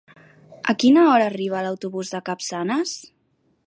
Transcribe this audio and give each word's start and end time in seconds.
A 0.73 0.75
quina 0.83 1.03
hora 1.11 1.27
arriba 1.33 1.63
l'autobús 1.67 2.13
de 2.17 2.25
Capçanes? 2.31 2.99